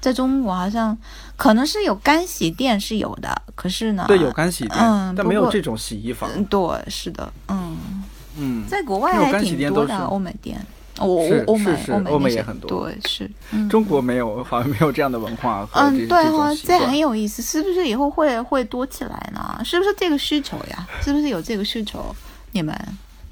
[0.00, 0.96] 在中国好像
[1.36, 6.28] 可能是有干洗店是有的，可是呢，对有干洗店，嗯但没有这种洗衣房。
[6.34, 8.04] 嗯，对，是的，嗯，
[8.36, 10.60] 嗯，在国外还挺多的欧美店，
[10.98, 13.66] 我是欧美是是欧美也很多对，是，嗯。
[13.70, 19.58] 中国没有，好像没有这样的文化嗯，对这哈、这种习惯很有意思，是不是以后会会多起来呢？
[19.64, 20.86] 是不是这个需求呀？
[21.00, 22.14] 是不是有这个需求？
[22.54, 22.74] 你们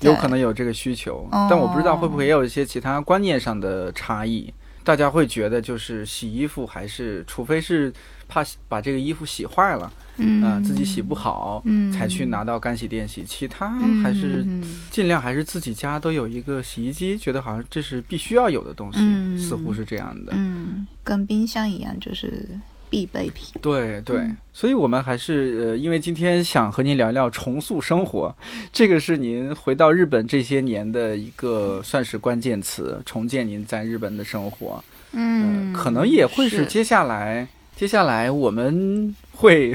[0.00, 1.46] 有可能有这个需求，哦。
[1.48, 4.52] 但我不知道会不会也有一些其他观念上的差异。
[4.84, 7.92] 大家会觉得就是洗衣服还是，除非是
[8.26, 11.92] 怕把这个衣服洗坏了，嗯、啊、自己洗不好，嗯。
[11.92, 14.60] 才去拿到干洗店洗，其他嗯还是嗯。
[14.90, 19.38] 尽量还是自己家都有一个洗衣机，觉得好像这是必须要有的东西，嗯。
[19.38, 20.32] 似乎是这样的。
[20.34, 22.48] 嗯，跟冰箱一样，就是
[22.92, 23.58] 必备品。
[23.62, 28.36] 对对，嗯所以我们还是呃，因为今天想和您聊聊重塑生活，
[28.70, 34.84] 这个是您回到日本这些年的一个算是关键词，重建您在日本的生活。
[35.12, 39.74] 嗯，可能也会是是接下来接下来我们会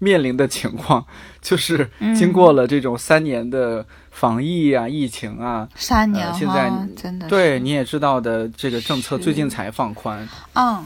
[0.00, 1.06] 面临的情况，
[1.40, 10.28] 就是嗯经过了这种三年的防疫啊、疫情啊，三年现在真的对你也知道的，这个政策最近才放宽。
[10.54, 10.84] 嗯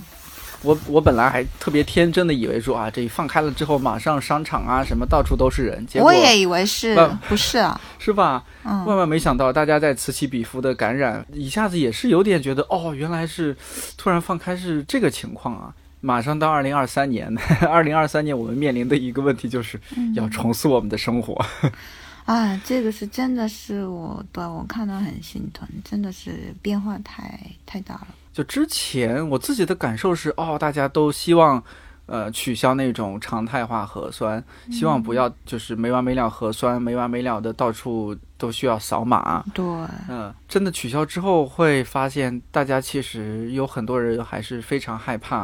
[0.63, 7.81] 我我本来还特别天真的以为说啊，这一放开了之后，马上商场啊什么到处都是人，结果我也以为是不不是啊？
[7.99, 8.45] 是吧？
[8.65, 13.57] 嗯万万没想到，大家在此起彼伏的感染，一下子也是有点觉得哦，原来是
[13.97, 15.75] 突然放开是这个情况啊！
[16.01, 17.33] 马上到二零二三年，
[17.69, 21.45] 二零二三年我们面临的一个问题就是嗯要重塑我们的生活。
[22.27, 28.07] 啊，这个是真的是我对我看到很心疼，真的是变化太太大了。
[28.33, 31.63] 就之前我自己的感受是，哦，大家都希望。
[32.07, 39.43] 呃，取消那种常态化核酸，希望不要就是没完没了核酸，没完没了的到处都需要扫码。
[39.55, 39.65] 对，
[40.09, 45.43] 嗯，真的取消之后，会发现大家其实有很多人还是非常害怕，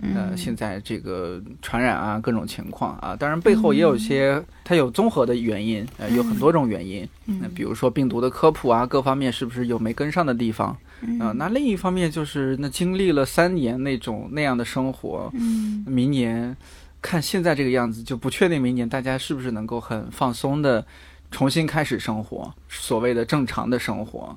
[0.00, 10.76] 呃，嗯现在这个传染啊，各种情况啊，当然背后也有一些它有综合的原因，呃，有很多种原因，嗯那比如说病毒的科普啊，各方面是不是有没跟上的地方？
[11.00, 11.18] 嗯。
[11.20, 15.84] 啊、那另一方面就是那经历了三年那种那样的生活，嗯。
[15.86, 16.56] 明年
[17.00, 20.84] 看现在这个样子，就不确定明年大家是不是能够很放松的
[21.30, 24.36] 重新开始生活，所谓的正常的生活。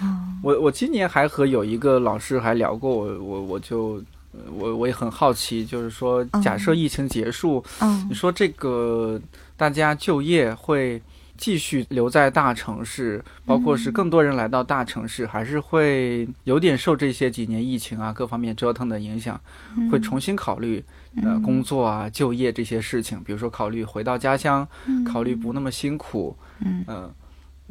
[0.00, 8.06] 嗯我我今年还和有一个老师还聊过，我我我就呃我我也很好奇，就是说，假设疫情结束，嗯。
[8.08, 9.20] 你说这个
[9.56, 11.02] 大家就业会
[11.38, 19.40] 继续留在大城市，包括是更多人来到大城市，还是会有点受这些几年疫情啊各方面折腾的影响，
[19.76, 19.88] 嗯。
[19.88, 20.84] 会重新考虑
[21.22, 24.66] 呃工作啊、就业这些事情，比如说考虑回到家乡，
[25.06, 26.36] 考虑不那么辛苦。
[26.58, 26.84] 嗯。
[26.86, 27.10] 呃，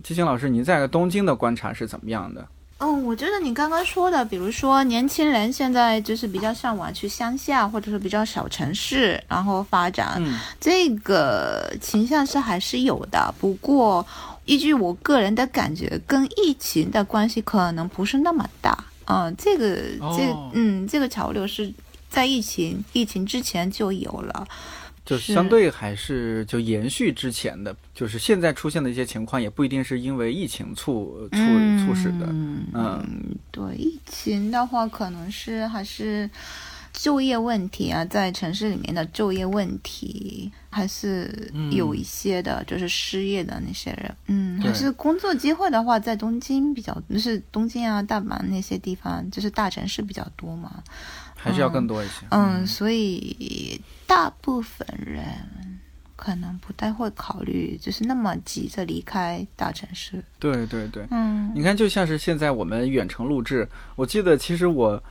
[0.01, 2.47] 基辛老师，您在东京的观察是怎么样的？
[2.79, 13.33] 嗯，我觉得你刚刚说的，比如说年轻人现在就是比较向往去乡下，或者是比较小城市，然后发展，嗯这个倾向是还是有的。
[13.39, 14.05] 不过，
[14.45, 18.77] 依据我个人的感觉，跟疫情的关系可能不是那么大。
[19.05, 19.75] 嗯，这个
[20.15, 21.73] 这哦嗯，这个潮流是
[22.09, 24.47] 在疫情疫情之前就有了。
[25.07, 31.37] 就是相对还是就延续之前的，就是现在出现的一些情况，也不一定是因为疫情促促
[31.85, 32.27] 促使的。
[32.29, 36.29] 嗯嗯对，疫情的话，可能是还是
[36.91, 50.83] 就业问题啊，在城市里面的就业问题还是有一些的，就是失业的那些人，嗯，对还是工作机会的话，在东京比较，就是东京啊、大阪那些地方，就是大城市比较多嘛，
[51.35, 52.25] 还是要更多一些。
[52.31, 55.23] 嗯，所以大部分人。
[56.19, 60.21] 可能不太会考虑，就是那么急着离开大城市。
[60.39, 65.01] 对对对，嗯你看，就像是现在我们远程录制，我记得其实我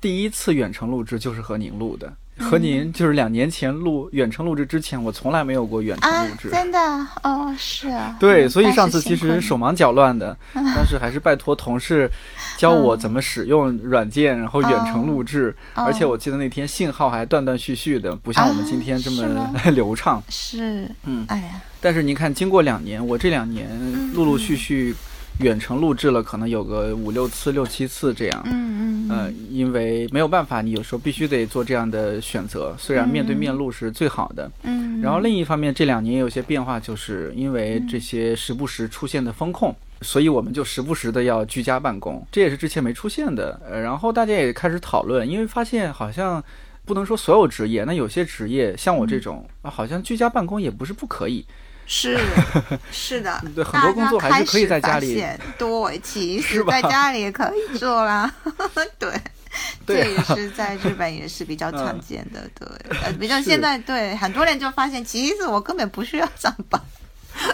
[0.00, 2.16] 第一次远程录制就是和您录的。
[2.42, 6.50] 和您就是两年前录远程录制之前，我从来没有过远程录制。
[6.50, 6.78] 真的
[7.22, 8.16] 哦，是啊。
[8.20, 12.10] 对，所以上次其实手忙脚乱的， 但是还是拜托同事
[12.56, 15.54] 教我怎么使用软件，然后远程录制。
[15.74, 19.24] 而且我记得那天信号还断断续续的，不像我们今天这么
[19.72, 20.22] 流畅。
[20.28, 21.60] 是，嗯，哎呀。
[21.80, 23.68] 但是您看，经过两年，我这两年
[24.14, 24.94] 陆陆续续。
[25.38, 28.42] 远程录制了，可能有个五六次、六七次这样。
[28.44, 29.08] 嗯嗯。
[29.10, 32.74] 呃，因为没有办法，你有时候必须得做这样的选择。
[32.78, 34.50] 虽然面对面录是最好的。
[34.62, 35.00] 嗯。
[35.00, 43.60] 然后另一方面，这两年也有些变化，就是因为这些时不时出现的风控，所以我们就时不时的要居家办公，这也是之前没出现的。
[43.68, 46.42] 呃，然后大家也开始讨论，因为发现好像
[46.84, 51.44] 不能说所有职业，那有些职业像我这种啊，好像居家办公也不是不可以。
[51.86, 52.18] 是
[52.90, 55.22] 是的，对很多工作还是可以在家里。
[55.58, 58.32] 对，其实在家里也可以做啦。
[58.98, 59.12] 对，
[59.86, 62.48] 这也是在日本也是比较常见的。
[62.58, 62.68] 对，
[63.02, 66.80] 呃，比较现在对很多人就发现，其实我根本不需要上班。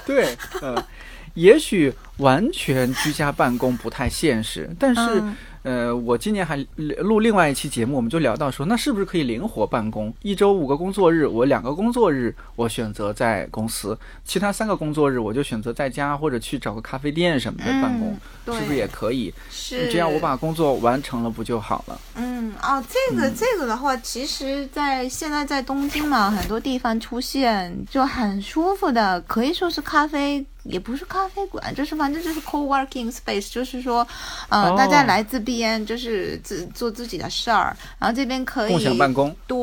[0.04, 0.86] 对，呃，
[1.34, 5.22] 也许完全居家办公不太现实，但是。
[5.62, 10.12] 呃，我今年还录另外一期节目，我们就聊到说，那是不是可以灵活办公？
[10.22, 18.16] 一周五个工作日，我两个工作日我选择在公司，其他三个工作日我就选择在家或者去找个咖啡店什么的办公，
[18.54, 19.32] 是不是也可以？
[19.50, 22.00] 是这样，我把工作完成了不就好了？
[22.14, 30.46] 嗯，哦，这个这个的话，其实，在现在在东京嘛，很多地方出现就很舒服的，可以说是咖啡。
[30.68, 34.06] 也不是咖啡馆，就是反正就是 co-working space，就是说，
[34.48, 39.58] 呃，大家来这边就是自做自己的事儿，然后这边可以共享办公，对，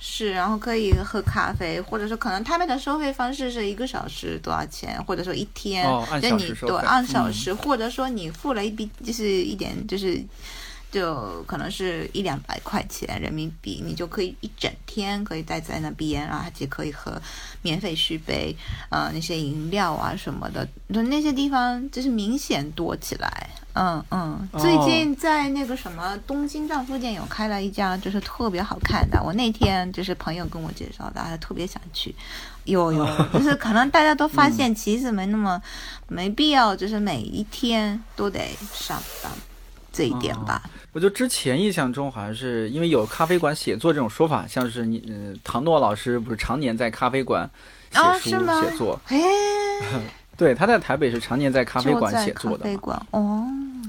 [0.00, 5.86] 是，然后可以喝咖啡，或者说可能他们的收费方式是一个小时多少钱，或者说一天，
[6.20, 10.18] 就你对按小时，或者说你付了一笔就是一点就是。
[10.92, 17.20] 就可能是一两百块钱人民币，你就可以一整天可以待在那边啊，且可以喝
[17.62, 18.54] 免费续杯，
[18.90, 23.50] 呃，那些饮料啊什么的，就那些地方就是明显多起来。
[23.74, 29.18] 嗯嗯，最近在那个什么东京站附近有开了一家，就是特别好看的。
[29.24, 32.14] 我那天就是朋友跟我介绍的，还特别想去。
[32.64, 35.60] 有有， 就是可能大家都发现其实没那么
[36.06, 39.32] 没必要，就是每一天都得上班。
[39.92, 40.62] 这一点吧，
[40.92, 47.48] 我就之前印象中好像是因为有咖啡馆写作这种说法，像是你，嗯，唐诺老师不是常年在咖啡馆
[47.90, 48.98] 写书写作？
[49.08, 49.18] 哎，
[50.36, 52.58] 对，他在台北是常年在咖啡馆写作的。
[52.58, 53.46] 咖啡馆哦，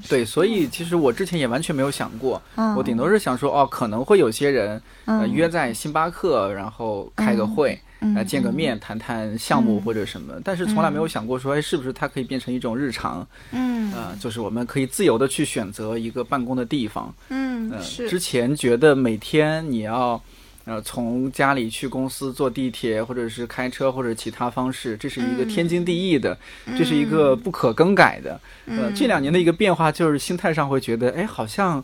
[0.10, 2.42] 对，所以其实我之前也完全没有想过，
[2.76, 7.80] 我顶多是想说，哦，可能会有些人呃约在星巴克，然后开个会。
[8.16, 13.28] 来见个面，谈谈项目或者什么，但是从来没有想过说，哎，是不是它可以变成一种日常？
[13.52, 17.14] 嗯，呃，就是我们可以自由的去选择一个办公的地方。
[17.30, 18.10] 嗯，是。
[18.10, 20.22] 之前觉得每天你要。
[20.66, 26.38] 呃，从家里去公司坐地铁，或者是开车，或者其他方式，这是一个天经地义的，
[26.78, 28.40] 这是一个不可更改的。
[28.68, 31.84] 呃，这两年的一个变化就是心态上会觉得，哎，好像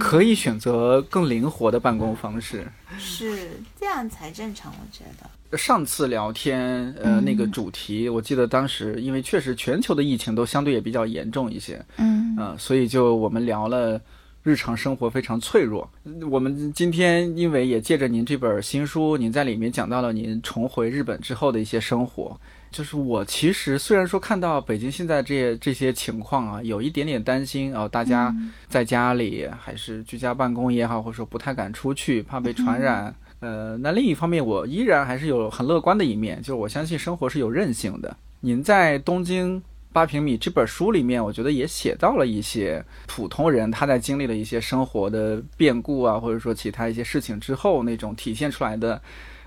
[0.00, 2.66] 可以选择更灵活的办公方式。
[2.98, 5.56] 是这样才正常，我觉得。
[5.56, 14.00] 上次聊天，呃，那个主题，我记得当时因为确实全球的疫情都相对也比较严重一些，嗯，呃，所以就我们聊了。
[14.48, 15.86] 日常生活非常脆弱。
[16.30, 22.34] 我们今天因为也借着您这本新书，您在里面讲到了您重回日本之后的一些生活。
[22.70, 28.34] 就是我其实虽然说看到北京现在这些这些情况啊，有一点点担心啊，大家
[28.70, 33.14] 在家里还是居家办公也好，或者说不太敢出去，怕被传染。
[33.40, 38.16] 呃，那另一方面，我依然还是有很乐观的一面，就是我相信生活是有韧性的。
[38.40, 39.62] 您在东京。
[39.92, 49.00] 八平米这本书里面，我觉得也写到了一些普通人他在经历了一些生活的变故啊，或者说其他一些事情之后那种体现出来的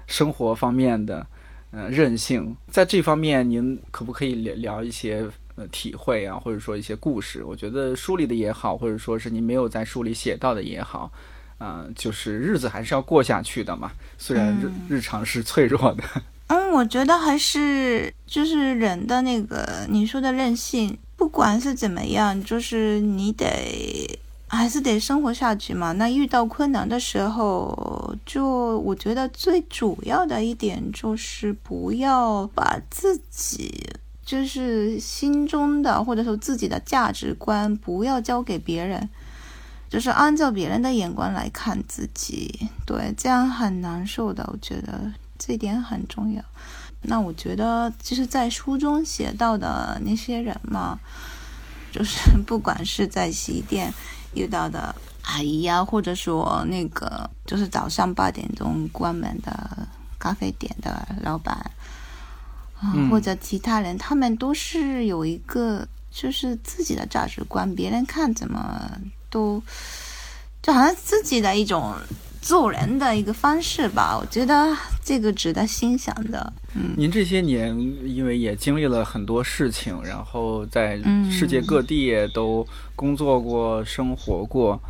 [0.07, 1.25] 生活方面的
[1.71, 2.55] 呃韧性。
[2.67, 5.25] 在这方面，您可不可以聊聊一些
[5.55, 7.43] 呃体会啊，或者说一些故事？
[7.43, 11.11] 我觉得书里的也好，或者说是您没有在书里写到的也好，
[11.59, 13.91] 啊，就是日子还是要过下去的嘛。
[14.17, 16.03] 虽然日日常是脆弱的。
[16.51, 25.93] 嗯，我觉得还是就是人的那个你说的任性，不管是怎么样，就是你得还是得生活下去嘛。
[25.93, 33.89] 那遇到困难的时候，就我觉得最主要的一点就是不要把自己
[34.25, 39.09] 就是心中的或者说自己的价值观不要交给别人，
[39.89, 45.13] 就是按照别人的眼光来看自己，对，这样很难受的，我觉得。
[45.43, 46.43] 这一点很重要。
[47.01, 50.99] 那我觉得，就是在书中写到的那些人嘛，
[51.91, 53.91] 就是 不管是在洗衣店
[54.35, 59.87] 遇到的阿姨啊，或者说那个就是早上八点钟关门的
[60.19, 61.55] 咖啡店的老板
[62.79, 68.91] 啊，嗯或者其他人，他们都是有一个就是自己的价值观，别人看怎么
[69.31, 69.63] 都
[70.61, 71.95] 就好像自己的一种
[72.41, 74.17] 做人的一个方式吧。
[74.19, 76.51] 我觉得这个值得欣赏的。
[76.75, 82.65] 嗯您这些年因为也经历了很多事情，然后在嗯世界各地也都
[82.95, 84.81] 工作过、生活过，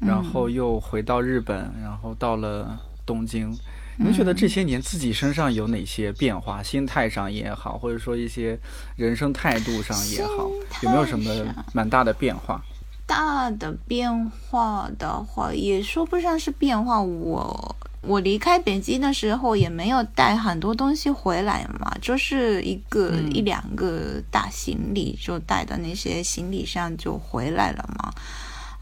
[0.00, 3.56] 嗯然后又回到日本，然后到了东京。
[3.98, 6.62] 您觉得这些年自己身上有哪些变化？
[6.62, 8.58] 心态上也好，或者说一些
[8.96, 10.50] 人生态度上也好，
[10.82, 11.32] 有没有什么
[11.72, 12.62] 蛮大的变化？
[13.06, 17.00] 大的变化的话，也说不上是变化。
[17.00, 28.12] 我我离开北京的时候也没有带很多东西回来嘛，就是一个、嗯一两个大行李，就带的那些行李箱就回来了嘛。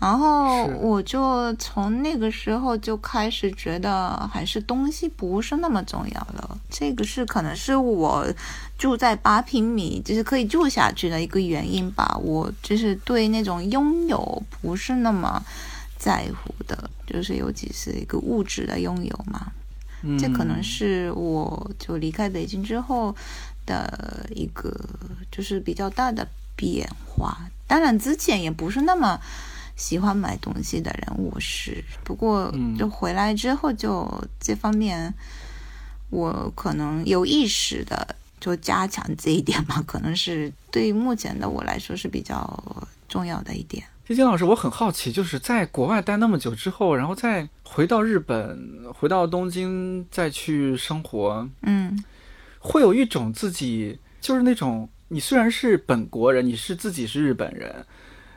[0.01, 6.59] 然后我就从那个时候就开始觉得，还是东西不是那么重要了。
[6.69, 8.27] 这个是可能是我
[8.77, 12.19] 住在八平米，就是可以住下去的一个原因吧。
[12.23, 15.43] 我就是对那种拥有不是那么
[15.97, 19.53] 在乎的，就是尤其是一个物质的拥有嘛。
[20.07, 23.17] 嗯这可能是我就离开北京之后
[23.65, 24.71] 的一个
[25.33, 27.39] 就是比较大的变化。
[27.67, 29.19] 当然之前也不是那么
[29.77, 31.83] 喜欢买东西的人，我是。
[32.05, 34.07] 不过嗯就回来之后，就
[34.39, 35.15] 这方面
[36.11, 43.85] 我可能有意识的就加强这一点吧， 可能是对于目前的我来说是比较重要的一点。
[44.07, 52.05] 金金老师，我很好奇，就是在国外待那么久之后，然后再回到日本，回到东京再去生活，嗯
[52.59, 57.87] 会有一种自己就是那种你虽然是本国人，你是自己是日本人，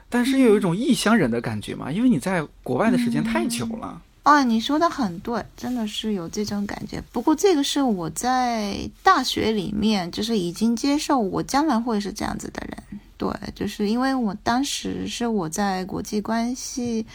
[0.08, 4.02] 但是又有一种异乡人的感觉嘛，因为你在国外的时间太久了。
[4.28, 7.02] 哦，你说的很对，真的是有这种感觉。
[7.14, 13.00] 不过这个是我在大学里面就是已经接受我将来会是这样子的人。
[13.16, 17.06] 对，就是因为我当时是我在国际关系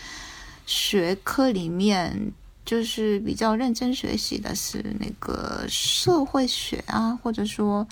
[0.65, 2.33] 学科里面，
[2.65, 7.87] 就是比较认真学习的是那个社会学啊，或者说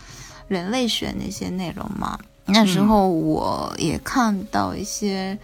[0.49, 2.19] 人类学那些内容嘛。
[2.47, 5.39] 那时候我也看到一些。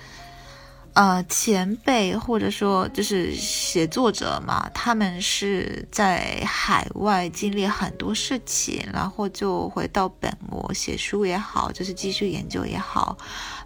[0.96, 13.14] 呃，前辈或者说就是写作者嘛，他们是在海外经历很多事情，然后就回到本国写书也好，就是继续研究也好，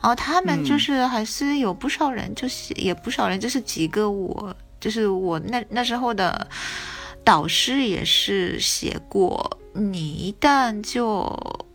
[0.03, 6.49] 然后他们就是还是有不少人，就是也不少人，就是几个我，就是我那那时候的
[7.23, 9.57] 导师也是写过。
[9.73, 11.25] 你一旦就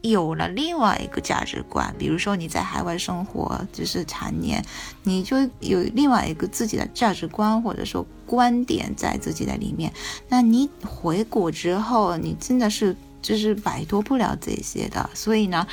[0.10, 4.64] 有了另外一个价值观，比如说你在海外生活就是常年，
[5.04, 9.92] 你就有另外一个自己的价值观或者说观点在自己的里面，
[10.30, 15.66] 那你回国之后，你真的是就是摆脱不了这些的，所以呢，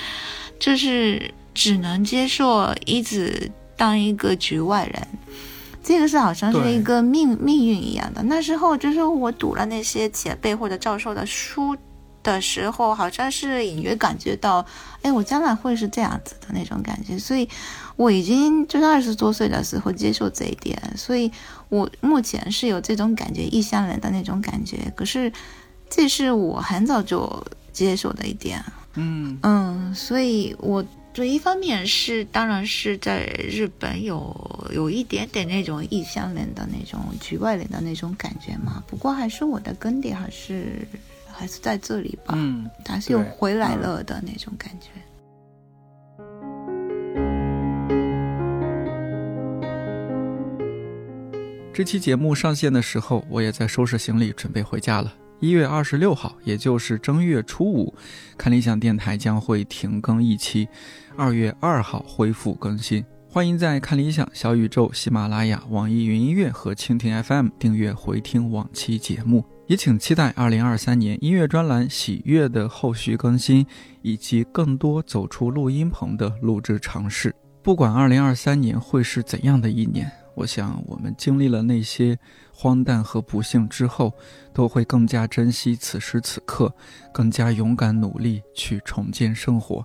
[0.58, 5.08] 就是只能接受一直当一个局外人。
[5.84, 8.22] 这个是好像是一个命命运一样的。
[8.22, 11.76] 那时候就是我读了那些前辈或者教授的书
[12.22, 14.64] 的时候，好像是隐约感觉到，
[15.02, 17.18] 哎，我将来会是这样子的那种感觉。
[17.18, 17.48] 所以
[17.96, 21.30] 我已经就是二十多岁的时候接受这一点，所以
[21.68, 24.92] 我目前是有这种感觉，异乡人的那种感觉。
[24.94, 25.32] 可是
[25.90, 28.62] 这是我很早就接受的一点。
[28.94, 38.82] 嗯嗯，所以我这一方面是，当然是在日本有有一点点那种异乡人的那种局外人的那种感觉嘛。
[38.86, 40.86] 不过还是我的根底还是
[41.32, 44.88] 还是在这里吧，嗯，还是又回来了的那种感觉。
[51.74, 55.12] 这期节目上线的时候，我也在收拾行李，准备回家了。
[55.40, 57.92] 一月二十六号，也就是正月初五，
[58.36, 60.68] 看理想电台将会停更一期，
[61.16, 63.04] 二月二号恢复更新。
[63.28, 73.66] 欢迎在看理想、小宇宙、喜马拉雅、网易云音乐和蜻蜓 FM 订阅回听往期节目，也请期待二零二三年音乐专栏《喜悦》的后续更新，
[74.02, 77.34] 以及更多走出录音棚的录制尝试。
[77.62, 82.18] 不管二零二三年会是怎样的一年，我想我们经历了那些
[82.52, 84.12] 荒诞和不幸之后，
[84.52, 86.70] 都会更加珍惜此时此刻，
[87.10, 89.82] 更加勇敢努力去重建生活。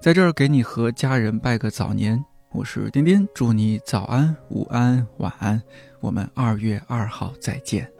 [0.00, 5.60] 在这儿给你和家人拜个早年，我是丁丁，祝你早安、午安、晚安。
[5.98, 7.97] 我们二月二号再见。